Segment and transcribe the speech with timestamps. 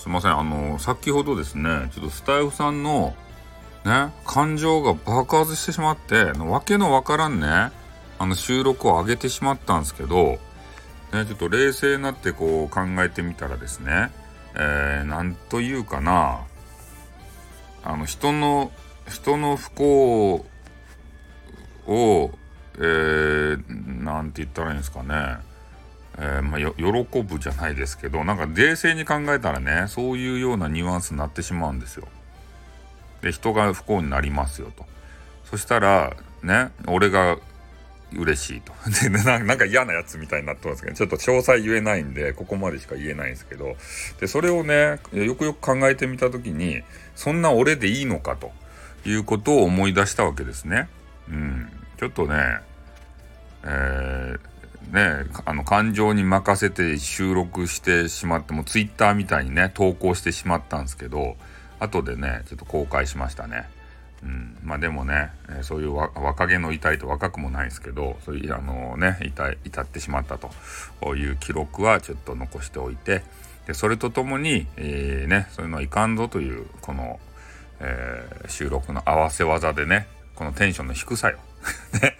[0.00, 0.32] すいません。
[0.32, 3.14] あの先ほどですねちょっとスタイフさんの
[3.84, 7.70] ね感情が爆発してしまってわけのわからんね
[8.18, 10.38] あの収録を上げてしまったんですけど、
[11.12, 14.10] ね、ちょっと冷静になってこう考えてみたらですね、
[14.54, 16.46] えー、なんというかな
[17.84, 18.72] あの人の
[19.06, 20.46] 人の不幸
[21.86, 22.30] を、
[22.76, 25.49] えー、なんて言ったらいいんですかね
[26.18, 32.08] えー、まあ、喜ぶじゃないですけどなんか冷静に考えたらねそういうようなニュアンスになってしまうんですよ。
[33.22, 34.84] で人が不幸になりますよと。
[35.44, 37.38] そしたらね俺が
[38.12, 38.72] 嬉しいと。
[39.02, 43.76] でなんか嫌なやつみたいになってますけどちょっと詳細言えないんでここまでしか言えないんですけど
[44.20, 46.82] でそれをねよくよく考えてみた時に
[47.14, 48.52] そんな俺でいいのかと
[49.04, 50.88] いうことを思い出したわけですね。
[51.28, 52.58] うん、ちょっとね、
[53.64, 54.50] えー
[54.90, 61.36] ね、あの感情に任せて収録してしまってもツイッターみたいにね投稿してしまったんですけど
[61.78, 63.68] 後でねちょっと公開しましたね。
[64.22, 70.50] うん、まあでもね、え、そういう若気の至りと若くもないですけどそういうあのね至至ってしまったと。
[71.14, 73.22] いう記録はちょっと残しておいて。
[73.66, 77.20] でそれとともに、えー、ねそういうのはいかんぞというこの、
[77.78, 81.38] えー、収録の合わせ技でねこのテンションの低さよ。
[82.02, 82.16] ね。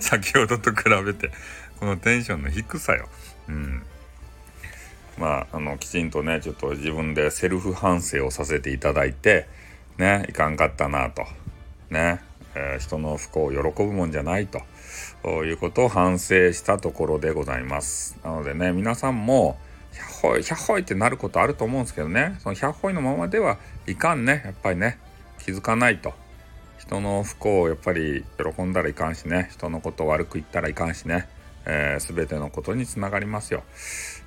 [0.00, 1.30] 先ほどと比べて。
[1.82, 3.08] このテンションの低さよ。
[3.48, 3.82] うん。
[5.18, 9.48] まあ、あの、きちんとね、ちょっと自分でセルフ反省をさせていただいて、
[9.98, 11.22] ね、いかんかったなと。
[11.90, 12.20] ね、
[12.54, 14.62] えー、人の不幸を喜ぶもんじゃないと。
[15.44, 18.16] いうことを反省したところでございます。
[18.22, 19.58] なのでね、皆さんも、
[19.92, 25.00] 100ほい、100ほいってなることあると思うんですけどね、その100ほいのままではいかんね、やっぱりね、
[25.40, 26.14] 気づかないと。
[26.78, 31.28] 人の不幸をやっぱり喜んだらいかんしね、人のことを悪く言ったらいかんしね、
[31.66, 33.62] えー、全てのことにつながりますよ。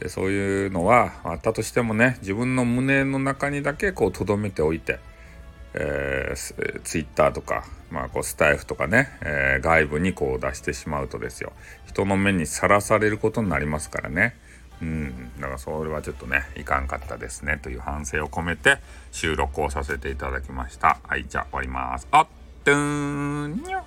[0.00, 5.00] でそういうのはあったとしてもね自分の胸の中にだけこう留めておいて、
[5.74, 11.52] えー、ツイッターとか、まあ、こうスタイフとかね、えー、外部にこう出してしまうとですよ
[11.86, 14.36] 人の目にさらされることになりますからね。
[14.80, 18.78] うん、だからそれはちょっとねいかんかったですねという反省を込めて
[19.10, 21.00] 収録をさせていただきました。
[21.02, 22.06] はいじゃあ終わります。
[22.12, 22.26] あっ
[22.64, 23.82] とーんにょ